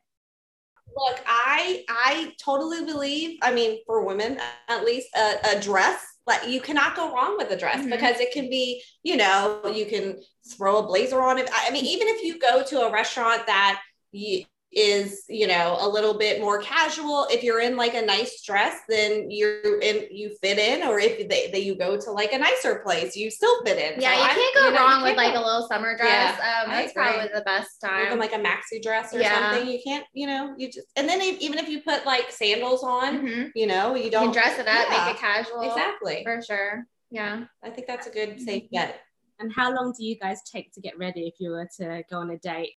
[0.98, 3.38] Look, I I totally believe.
[3.44, 6.04] I mean, for women at least, a, a dress.
[6.26, 7.92] Like you cannot go wrong with a dress Mhm.
[7.92, 11.48] because it can be, you know, you can throw a blazer on it.
[11.54, 13.80] I I mean, even if you go to a restaurant that
[14.12, 17.26] you, is, you know, a little bit more casual.
[17.32, 20.88] If you're in like a nice dress, then you're in, you fit in.
[20.88, 24.00] Or if they, they you go to like a nicer place, you still fit in.
[24.00, 25.98] Yeah, So you I'm- can't go you know, wrong with like go- a little summer
[25.98, 26.38] dress.
[26.38, 29.52] Yeah, um, I that's probably the best or even like a maxi dress or Yeah.
[29.52, 29.68] something.
[29.74, 32.84] You can't, you know, you just and then if, even if you put like sandals
[32.84, 33.52] on, Mhm.
[33.56, 35.62] you know, you You don't can dress it up, Yeah, make it casual.
[35.62, 36.22] exactly.
[36.24, 36.86] For sure.
[37.12, 37.46] Yeah.
[37.64, 39.02] I think that's a good safe bet.
[39.40, 42.18] and how long do you guys take to get ready if you were to go
[42.18, 42.74] on a date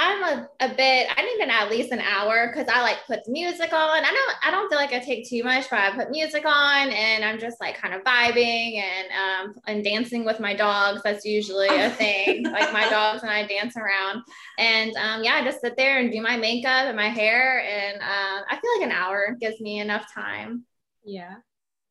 [0.00, 3.24] I'm a, a bit, I need an at least an hour because I like put
[3.24, 4.04] the music on.
[4.04, 6.90] I don't I don't feel like I take too much, but I put music on
[6.90, 11.00] and I'm just like kind of vibing and um and dancing with my dogs.
[11.02, 12.44] That's usually a thing.
[12.52, 14.22] like my dogs and I dance around.
[14.56, 17.60] And um yeah, I just sit there and do my makeup and my hair.
[17.60, 20.64] And um I feel like an hour gives me enough time.
[21.04, 21.34] Yeah.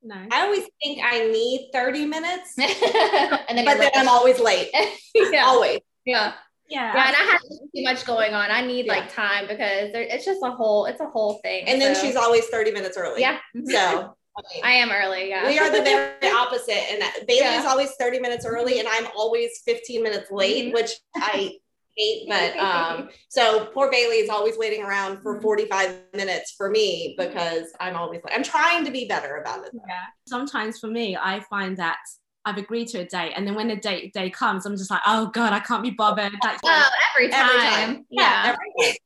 [0.02, 0.16] No.
[0.32, 4.70] I always think I need 30 minutes, and then but then I'm always late.
[5.16, 5.44] yeah.
[5.46, 5.80] Always.
[6.06, 6.36] Yeah.
[6.70, 6.94] Yeah.
[6.94, 8.52] Yeah, and I have too much going on.
[8.52, 8.94] I need Yeah.
[8.94, 11.66] like time because there, it's just a whole, it's a whole thing.
[11.68, 13.22] And then so- she's always 30 minutes early.
[13.22, 13.38] yeah.
[13.66, 15.30] So I I am early.
[15.30, 15.48] Yeah.
[15.48, 16.92] we are the very opposite.
[16.92, 17.70] And Bayleigh's Yeah.
[17.70, 20.74] always 30 minutes early, and I'm always 15 minutes late, Mhm.
[20.74, 21.58] which I
[21.96, 22.28] hate.
[22.30, 27.72] But um, so poor Bayleigh is always waiting around for 45 minutes for me because
[27.80, 29.72] I'm always like, I'm trying to be better about it.
[29.74, 30.04] Yeah.
[30.28, 31.98] Sometimes for me, I find that
[32.46, 35.02] I've agreed to a date, and then when the date day comes, I'm just like,
[35.06, 36.32] oh god, I can't be bothered.
[36.42, 37.42] That's Oh, every time.
[37.50, 38.06] Every time.
[38.10, 38.56] Yeah.
[38.56, 38.98] Every-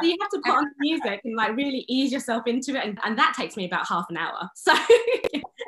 [0.00, 2.98] so you have to put on music and like really ease yourself into it, and,
[3.04, 4.48] and that takes me about half an hour.
[4.56, 4.72] So,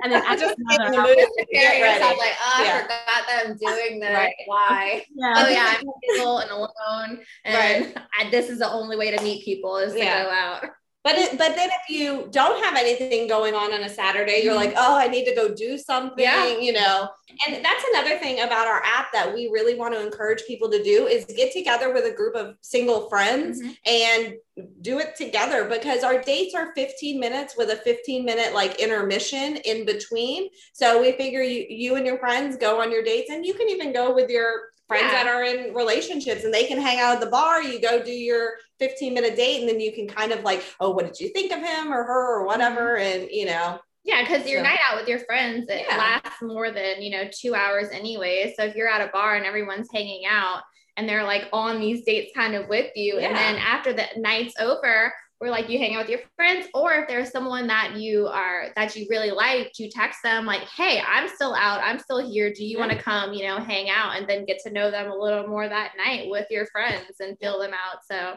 [0.03, 1.07] and then I just another in the hour.
[1.09, 1.95] mood to Prepare get ready.
[2.01, 4.15] yourself like, oh, I forgot that I'm doing this.
[4.15, 4.33] Right.
[4.47, 5.05] Why?
[5.15, 5.35] Yeah.
[5.37, 9.45] Oh yeah, I'm single and alone, and I, this is the only way to meet
[9.45, 10.25] people is to Yeah.
[10.25, 10.65] go out.
[11.03, 14.55] But it, but then if you don't have anything going on on a Saturday, you're
[14.55, 16.59] like, oh, I need to go do something, Yeah.
[16.59, 17.09] you know.
[17.47, 20.83] And that's another thing about our app that we really want to encourage people to
[20.83, 23.77] do is get together with a group of single friends Mhm.
[23.87, 24.35] and
[24.83, 29.57] do it together because our dates are 15 minutes with a 15 minute like intermission
[29.59, 30.51] in between.
[30.75, 33.71] So we figure you you and your friends go on your dates and you can
[33.71, 35.23] even go with your friends Yeah.
[35.23, 37.63] that are in relationships and they can hang out at the bar.
[37.63, 40.91] You go do your 15 minute date and then you can kind of like, oh,
[40.91, 42.97] what did you think of him or her or whatever?
[42.99, 43.21] Mm-hmm.
[43.23, 45.97] And you know, Yeah, because your So- night out with your friends it Yeah.
[45.97, 48.53] lasts more than you know two hours anyway.
[48.59, 50.63] So if you're at a bar and everyone's hanging out
[50.97, 54.55] and they're like on these dates kind of with you, and then after the night's
[54.59, 58.29] over, where like you hang out with your friends, or if there's someone that you
[58.29, 61.81] are that you really like, you text them like, "Hey, I'm still out.
[61.83, 62.53] I'm still here.
[62.53, 63.33] Do you want to come?
[63.33, 66.31] You know, hang out and then get to know them a little more that night
[66.31, 68.37] with your friends and fill them out." So.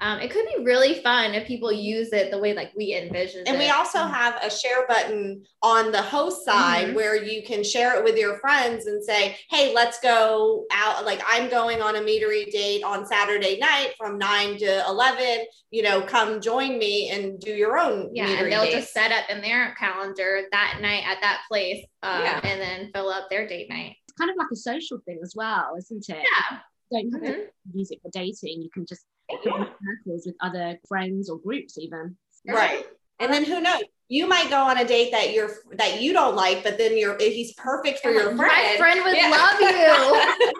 [0.00, 3.46] Um, it could be really fun if people use it the way like we envisioned
[3.46, 3.58] and it.
[3.60, 6.94] we also have a share button on the host side Mhm.
[6.94, 11.04] where you can share it with your friends and say, hey, let's go out.
[11.04, 15.82] Like I'm going on a Meetery date on Saturday night from nine to 11, you
[15.82, 18.74] know, come join me and do your own Yeah, Meetery and they'll dates.
[18.76, 22.40] just set up in their calendar that night at that place, uh, Yeah.
[22.42, 23.94] and then fill up their date night.
[24.08, 26.16] It's kind of like a social thing as well, isn't it?
[26.50, 26.58] Yeah.
[26.90, 27.46] Don't have to Mhm.
[27.72, 28.62] use it for dating.
[28.62, 29.06] You can just
[29.42, 32.16] put circles with other friends or groups even.
[32.46, 32.84] Right.
[33.20, 33.82] And then who knows?
[34.08, 37.16] You might go on a date that you're that you don't like, but then you're
[37.18, 38.38] he's perfect for your friend.
[38.38, 39.30] My friend would Yeah.
[39.30, 40.52] love you.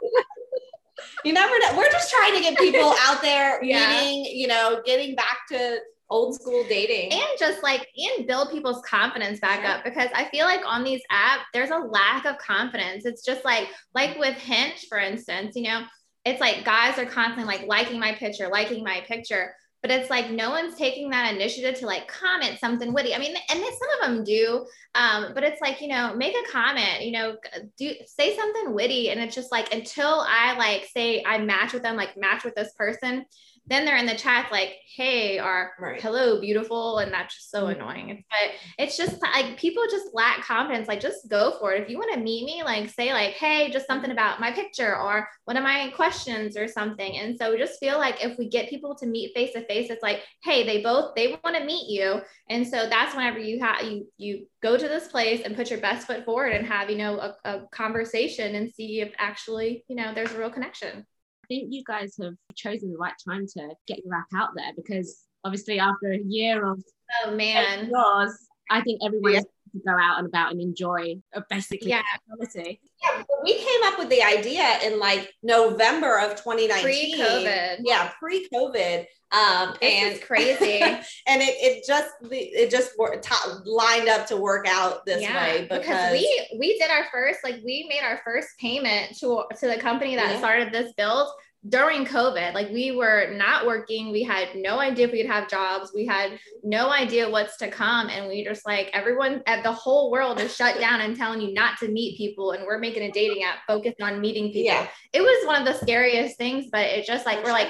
[1.25, 1.77] you never know.
[1.77, 3.91] We're just trying to get people out there Yeah.
[3.91, 7.11] meeting, you know, getting back to old school dating.
[7.13, 11.01] and just like and build people's confidence back up because I feel like on these
[11.11, 13.05] apps there's a lack of confidence.
[13.07, 15.83] It's just like like with Hinge, for instance, you know,
[16.25, 19.55] it's like guys are constantly like liking my picture, liking my picture.
[19.81, 23.17] But it's like no one's taking that initiative to like comment something witty.
[23.17, 26.53] I mean, and some of them do, um, but it's like you know, make a
[26.53, 27.37] comment, you know,
[27.77, 31.83] do say something witty, and it's just like until I like say I match with
[31.83, 33.27] them, like match with this person,
[33.67, 36.01] then they're in the chat like, hey, or Right.
[36.03, 36.99] hello, beautiful.
[36.99, 37.77] And that's just so Mhm.
[37.77, 38.11] annoying.
[38.11, 40.89] It's- But it's just like people just lack confidence.
[40.89, 41.83] Like, just go for it.
[41.83, 44.97] If you want to meet me, like, say, like, hey, just something about my picture
[44.97, 47.17] or one of my questions or something.
[47.19, 49.91] And so we just feel like if we get people to meet face to face,
[49.91, 52.21] it's like, hey, they both they want to meet you.
[52.51, 55.81] And so that's whenever you have you you go to this place and put your
[55.81, 59.97] best foot forward and have, you know, a, a conversation and see if actually, you
[59.97, 61.07] know, there's a real connection.
[61.53, 64.73] I think you guys have chosen the right time to get your app out there
[64.75, 66.83] because obviously after a year of
[67.27, 67.91] Oh man.
[67.91, 69.39] yours, I think everyone Yeah.
[69.41, 72.03] is to go out and about and enjoy uh, basically Yeah.
[72.29, 72.81] quality.
[73.03, 76.83] Yeah, we came up with the idea in like November of 2019.
[76.83, 77.77] Pre-COVID.
[77.85, 79.07] Yeah, pre-COVID.
[79.33, 80.81] Um, This and is crazy.
[81.27, 85.63] and it, it just it just wor- to- lined up to work out this way
[85.63, 89.67] because, because we we did our first like we made our first payment to to
[89.69, 90.39] the company that Yeah.
[90.39, 91.29] started this build
[91.69, 92.55] during COVID.
[92.55, 96.39] Like we were not working, we had no idea if we'd have jobs, we had
[96.65, 100.55] no idea what's to come, and we just like everyone at the whole world is
[100.55, 103.59] shut down and telling you not to meet people, and we're making a dating app
[103.67, 104.73] focused on meeting people.
[104.73, 107.69] yeah It was one of the scariest things, but it just like we're like.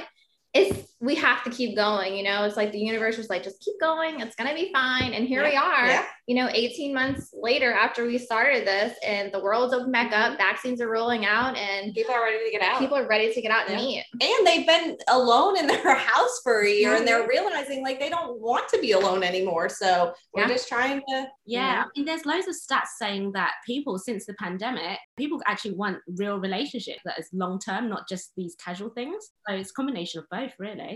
[0.55, 2.15] It's we have to keep going.
[2.15, 4.21] You know, it's like the universe was like, just keep going.
[4.21, 5.15] It's going to be fine.
[5.15, 5.51] And here Yeah.
[5.51, 6.07] we are, Yeah.
[6.29, 10.38] you know, 18 months later after we started this and the world's opened back up,
[10.38, 12.79] vaccines are rolling out and People are ready to get out.
[12.79, 14.05] people are ready to get out and meet.
[14.21, 18.09] and they've been alone in their house for a year and they're realizing like they
[18.09, 19.69] don't want to be alone anymore.
[19.69, 20.49] So we're Yeah.
[20.49, 21.83] just trying to Yeah, Yeah.
[21.85, 25.99] I mean, there's loads of stats saying that people since the pandemic, people actually want
[26.17, 29.31] real relationships that is long term, not just these casual things.
[29.49, 30.91] So it's a combination of both, really.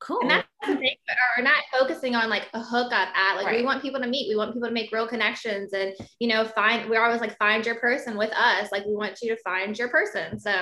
[0.00, 0.20] Cool.
[0.22, 0.96] And that's the thing,
[1.36, 4.36] we're not focusing on like a hookup at like we want people to meet, we
[4.36, 7.76] want people to make real connections and you know, find we're always like find your
[7.76, 8.70] person with us.
[8.70, 10.38] Like we want you to find your person.
[10.38, 10.54] So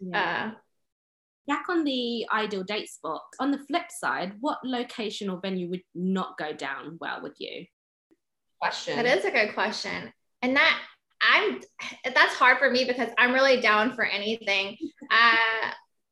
[0.00, 0.50] Yeah.
[0.50, 0.54] uh
[1.46, 3.22] Back on the ideal date spot.
[3.40, 7.66] On the flip side, what location or venue would not go down well with you?
[8.60, 8.96] question.
[8.96, 10.12] that is a good question.
[10.42, 10.78] And that
[11.22, 11.60] I'm
[12.04, 14.76] that's hard for me because I'm really down for anything.
[15.10, 15.70] Uh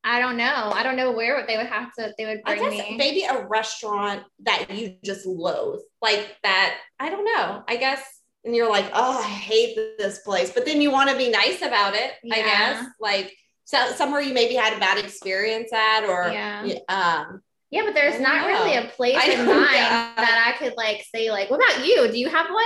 [0.09, 0.71] I don't know.
[0.75, 2.97] I don't know where they would have to they would I bring guess me.
[2.97, 6.79] maybe a restaurant that you just loathe, like that.
[6.99, 7.63] I don't know.
[7.69, 8.03] I guess,
[8.43, 11.61] and you're like, oh, I hate this place, but then you want to be nice
[11.61, 12.13] about it.
[12.33, 16.63] I guess, like so somewhere you maybe had a bad experience at, or Yeah.
[16.89, 20.15] um, Yeah, but there's not don't really a place in mind yeah.
[20.17, 22.11] that I could like say like, what about you?
[22.11, 22.65] Do you have one?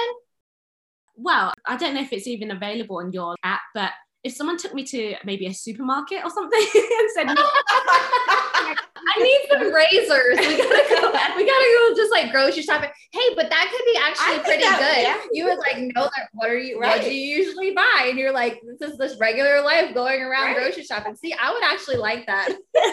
[1.16, 3.90] Well, I don't know if it's even available on your app, but
[4.24, 8.76] if someone took me to maybe a supermarket or something and said, I
[9.18, 10.38] need some razors.
[10.38, 11.08] We gotta go.
[11.36, 12.90] We gotta go just like grocery shopping.
[13.10, 15.02] Hey, but that could be actually pretty that- good.
[15.02, 15.16] yeah.
[15.32, 16.28] You would like know that.
[16.34, 16.78] What are you?
[16.78, 18.06] What do you usually buy?
[18.08, 20.56] And you're like, this is this regular life going around Right.
[20.56, 21.16] grocery shopping.
[21.16, 22.48] See, I would actually like that.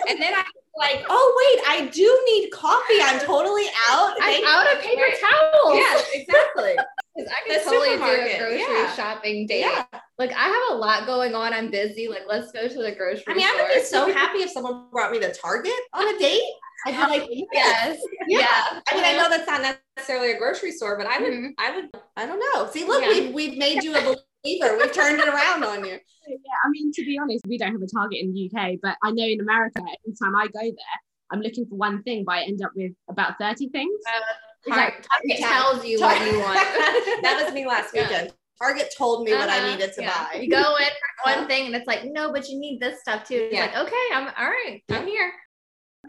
[0.09, 0.45] and then I'm
[0.77, 3.01] like, oh wait, I do need coffee.
[3.03, 4.13] I'm totally out.
[4.21, 4.77] I'm Thank out you.
[4.77, 5.75] of paper towels.
[5.75, 6.75] Yes, exactly.
[7.19, 8.95] 'Cause I could The totally do a supermarket, grocery yeah.
[8.95, 9.59] shopping date.
[9.61, 9.85] yeah.
[10.17, 11.53] Like I have a lot going on.
[11.53, 12.07] I'm busy.
[12.07, 13.23] Like let's go to the grocery.
[13.27, 16.19] I mean, I would be so happy if someone brought me to Target on a
[16.19, 16.41] date.
[16.85, 17.99] I'd be like, yes.
[18.27, 18.39] yeah.
[18.39, 18.79] Yeah.
[18.89, 21.49] I mean, I know that's not necessarily a grocery store, but I would, Mhm.
[21.57, 22.67] I would, I don't know.
[22.71, 23.09] See, look, Yeah.
[23.09, 24.77] we've we've made you a believer.
[24.77, 25.99] We've turned it around on you.
[26.29, 28.95] Yeah, I mean, to be honest, we don't have a Target in the UK, but
[29.03, 30.99] I know in America, every time I go there,
[31.31, 33.99] I'm looking for one thing, but I end up with about 30 things.
[34.05, 34.21] Tar-
[34.67, 35.49] Target Yeah.
[35.49, 36.55] tells you what you want.
[37.23, 38.09] that was me last Yeah.
[38.09, 38.33] weekend.
[38.61, 40.27] Target told me what I Uh-huh, needed to yeah.
[40.31, 40.39] buy.
[40.41, 40.87] You go in
[41.23, 43.35] for one thing and it's like, no, but you need this stuff too.
[43.35, 43.61] It's Yeah.
[43.67, 45.31] like, okay, I'm all right, I'm here.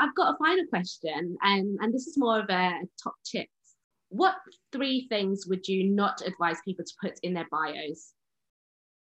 [0.00, 3.50] I've got a final question, um, and this is more of a top tips.
[4.08, 4.36] What
[4.72, 8.12] three things would you not advise people to put in their bios?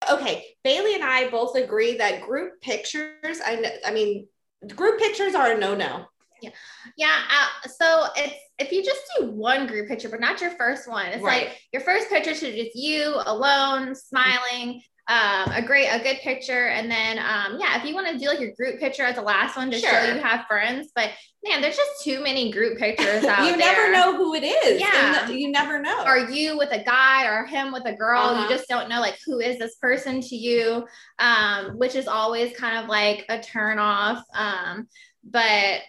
[0.10, 4.28] okay, Bayleigh and I both agree that group pictures, I, I mean,
[4.76, 6.06] group pictures are a no no.
[6.42, 7.08] Yeah.
[7.10, 11.06] Uh, so it's if you just do one group picture, but not your first one,
[11.08, 11.48] it's Right.
[11.48, 14.82] like your first picture should just you alone, smiling.
[15.10, 18.26] Um, a great, a good picture, and then um, yeah, if you want to do
[18.28, 21.12] like your group picture as the last one to show you have friends, but
[21.46, 23.46] man, there's just too many group pictures out there.
[23.52, 23.74] you there.
[23.74, 24.82] never know who it is.
[24.82, 25.26] Yeah.
[25.26, 25.98] The- you never know.
[26.04, 28.20] Are you with a guy or him with a girl?
[28.20, 28.44] Uh-huh.
[28.44, 30.86] You just don't know like who is this person to you,
[31.20, 34.22] um, which is always kind of like a turn off.
[34.36, 34.90] Um,
[35.24, 35.84] but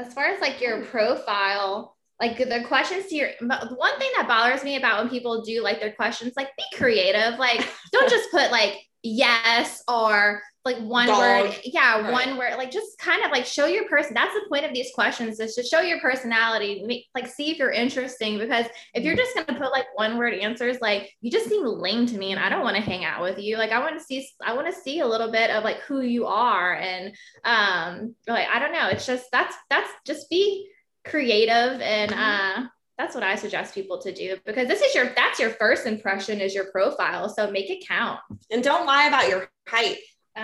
[0.00, 0.86] as far as like your hmm.
[0.86, 5.62] profile, like the questions to your one thing that bothers me about when people do
[5.62, 7.38] like their questions, like be creative.
[7.38, 11.18] Like don't just put like yes or like one Dog.
[11.18, 11.60] word.
[11.64, 12.12] Yeah, Right.
[12.12, 12.54] one word.
[12.58, 14.12] Like just kind of like show your person.
[14.14, 16.82] That's the point of these questions is to show your personality.
[16.86, 20.34] Make, like see if you're interesting because if you're just gonna put like one word
[20.34, 23.22] answers, like you just seem lame to me, and I don't want to hang out
[23.22, 23.56] with you.
[23.56, 26.02] Like I want to see, I want to see a little bit of like who
[26.02, 28.88] you are, and um, like I don't know.
[28.88, 30.68] It's just that's that's just be
[31.06, 32.66] creative, and uh,
[32.98, 36.38] that's what I suggest people to do because this is your that's your first impression
[36.42, 38.20] is your profile, so make it count.
[38.50, 39.96] and don't lie about your height.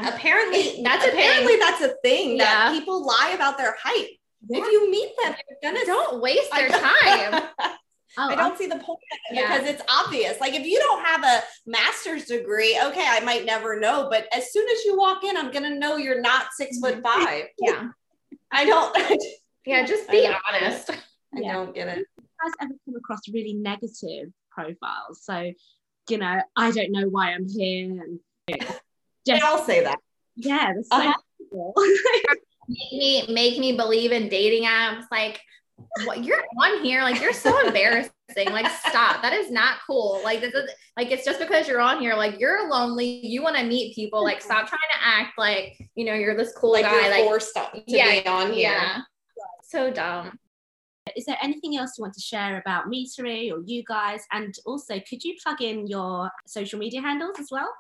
[0.14, 1.60] Apparently, That's a apparently thing.
[1.60, 2.78] that's a thing that Yeah.
[2.78, 4.08] people lie about their height.
[4.48, 7.42] If you meet them, you're gonna Don't waste their time.
[7.58, 7.74] Oh,
[8.18, 8.56] I don't oh.
[8.56, 8.98] see the point
[9.32, 9.56] Yeah.
[9.56, 10.40] because it's obvious.
[10.40, 14.52] Like if you don't have a master's degree, okay, I might never know, but as
[14.52, 17.00] soon as you walk in, I'm gonna know you're not six mm-hmm.
[17.00, 17.44] foot five.
[17.58, 17.88] Yeah,
[18.50, 18.96] I don't.
[19.64, 19.84] Yeah.
[19.84, 20.62] Just be don't get it.
[20.62, 20.90] honest.
[21.34, 21.52] Yeah.
[21.54, 21.98] don't get it.
[21.98, 25.22] you guys ever come across really negative profiles?
[25.24, 25.52] So,
[26.08, 28.00] you know, I don't know why I'm here.
[28.00, 28.60] And They
[29.34, 29.98] just, all say that.
[30.36, 31.12] yeah, Uh-huh.
[31.38, 31.74] people.
[32.68, 35.40] make me make me believe in dating apps like
[36.04, 38.10] what you're on here like you're so embarrassing
[38.50, 42.00] like stop that is not cool like this is like it's just because you're on
[42.00, 45.78] here like you're lonely you want to meet people like stop trying to act like
[45.94, 48.70] you know you're this cool Like guy you're like forced to yeah, be on here.
[48.72, 49.00] yeah
[49.62, 50.36] so dumb
[51.16, 54.22] Is there anything else you want to share about Meetery or you guys?
[54.32, 57.70] And also, could you plug in your social media handles as well?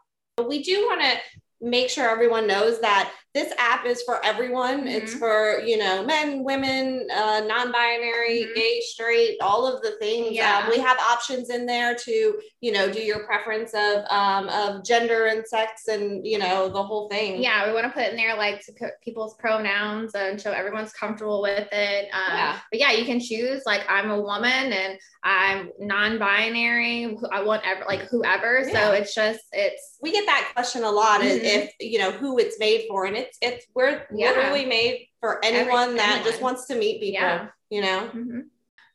[0.44, 1.16] We do want to
[1.62, 4.78] make sure everyone knows that this app is for everyone.
[4.78, 4.88] Mm-hmm.
[4.88, 8.54] It's for, you know, men, women, uh, non binary, mm-hmm.
[8.54, 10.32] gay, straight, all of the things.
[10.32, 10.62] Yeah.
[10.64, 14.86] Um, we have options in there to, you know, do your preference of, um, of
[14.86, 17.42] gender and sex and, you know, the whole thing.
[17.42, 17.66] Yeah.
[17.66, 21.42] We want to put in there like to put people's pronouns and so everyone's comfortable
[21.42, 22.08] with it.
[22.14, 22.58] Um, yeah.
[22.70, 27.18] But yeah, you can choose like I'm a woman and I'm non binary.
[27.30, 28.60] I want ever, like whoever.
[28.60, 28.72] Yeah.
[28.72, 31.44] So it's just, it's, we get that question a lot mm-hmm.
[31.44, 33.04] if, you know, who it's made for.
[33.04, 34.28] And it it's it's we're yeah.
[34.28, 36.30] literally made for anyone Every, that anyone.
[36.30, 37.20] just wants to meet people.
[37.20, 37.48] Yeah.
[37.70, 38.10] You know.
[38.14, 38.40] Mm-hmm.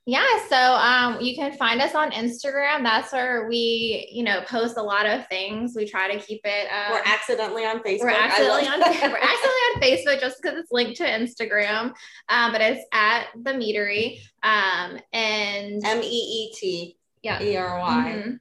[0.07, 2.81] Yeah, so um, you can find us on Instagram.
[2.81, 5.73] That's where we, you know, post a lot of things.
[5.75, 6.67] We try to keep it.
[6.71, 8.01] Um, we're accidentally on Facebook.
[8.01, 8.79] We're accidentally on.
[8.79, 11.93] we're accidentally on Facebook just because it's linked to Instagram,
[12.29, 14.21] um, but it's at the Meetery.
[14.41, 16.97] Um, and M E E T.
[17.21, 17.41] Yeah.
[17.41, 18.37] E R Y.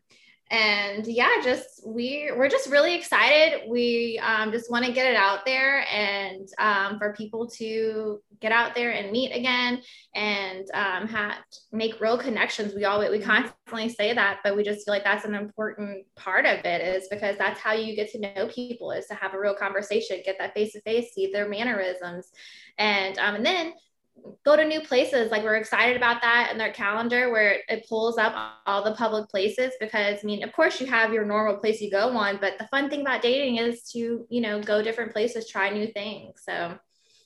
[0.51, 3.69] And yeah just we we're just really excited.
[3.69, 8.53] We um, just want to get it out there and um, for people to get
[8.53, 9.83] out there and meet again
[10.15, 11.37] and um, have
[11.73, 12.75] make real connections.
[12.75, 16.47] We always we constantly say that but we just feel like that's an important part
[16.47, 19.41] of it is because that's how you get to know people is to have a
[19.41, 22.29] real conversation get that face to face see their mannerisms.
[22.79, 23.73] And um, and then
[24.45, 25.31] go to new places.
[25.31, 28.35] Like we're excited about that in their calendar where it pulls up
[28.67, 31.91] all the public places because I mean, of course you have your normal place you
[31.91, 35.49] go on, but the fun thing about dating is to, you know, go different places,
[35.49, 36.43] try new things.
[36.45, 36.79] So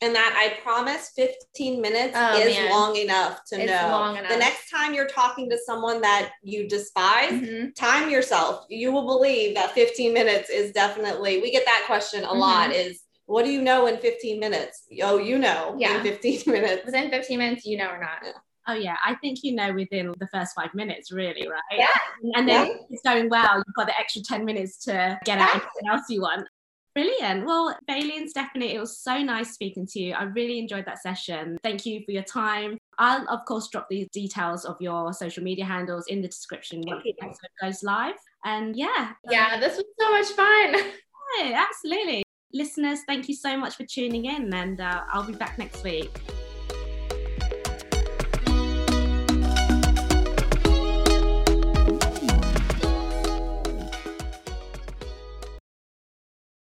[0.05, 2.71] and that I promise 15 minutes oh, is man.
[2.71, 4.15] long enough to it's know.
[4.15, 4.29] Enough.
[4.29, 7.71] The next time you're talking to someone that you despise, mm-hmm.
[7.71, 8.67] time yourself.
[8.69, 12.39] You will believe that 15 minutes is definitely, we get that question a mm-hmm.
[12.39, 14.85] lot is what do you know in 15 minutes?
[15.03, 15.97] Oh, you know yeah.
[15.97, 16.85] in 15 minutes.
[16.85, 18.19] Within 15 minutes, you know or not.
[18.23, 18.33] Yeah.
[18.67, 21.61] Oh yeah, I think you know within the first five minutes, really, right?
[21.77, 21.89] Yeah.
[22.35, 22.75] And then yeah.
[22.89, 23.57] it's going well.
[23.57, 26.49] You've got the extra 10 minutes to get out anything else you want.
[26.95, 27.45] Brilliant.
[27.45, 30.15] Well, Bayleigh and Stephanie, it was so nice speaking to you.
[30.15, 31.59] I really enjoyed that session.
[31.63, 32.79] Thank you for your time.
[32.99, 37.03] I'll, of course, drop the details of your social media handles in the description once
[37.05, 38.15] the episode goes live.
[38.45, 39.13] And yeah.
[39.29, 40.93] Yeah, this was so much fun.
[41.41, 42.24] Yeah, absolutely
[42.55, 46.21] listeners, thank you so much for tuning in, and uh, I'll be back next week.